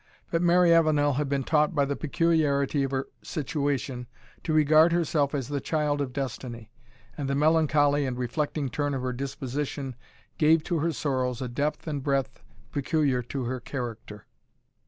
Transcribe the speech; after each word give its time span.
But 0.31 0.41
Mary 0.41 0.73
Avenel 0.73 1.13
had 1.13 1.29
been 1.29 1.43
taught 1.43 1.75
by 1.75 1.85
the 1.85 1.95
peculiarity 1.95 2.81
of 2.81 2.89
her 2.89 3.07
situation, 3.21 4.07
to 4.43 4.51
regard 4.51 4.91
herself 4.93 5.35
as 5.35 5.47
the 5.47 5.61
Child 5.61 6.01
of 6.01 6.11
Destiny; 6.11 6.71
and 7.15 7.29
the 7.29 7.35
melancholy 7.35 8.07
and 8.07 8.17
reflecting 8.17 8.67
turn 8.71 8.95
of 8.95 9.03
her 9.03 9.13
disposition 9.13 9.95
gave 10.39 10.63
to 10.63 10.79
her 10.79 10.91
sorrows 10.91 11.39
a 11.39 11.47
depth 11.47 11.85
and 11.85 12.01
breadth 12.01 12.41
peculiar 12.71 13.21
to 13.21 13.43
her 13.43 13.59
character. 13.59 14.25